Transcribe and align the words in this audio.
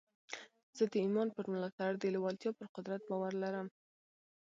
زه 0.77 0.83
د 0.91 0.95
ایمان 1.05 1.27
پر 1.35 1.45
ملاتړ 1.53 1.91
د 1.97 2.03
لېوالتیا 2.13 2.51
پر 2.57 2.67
قدرت 2.75 3.01
باور 3.09 3.33
لرم 3.43 3.67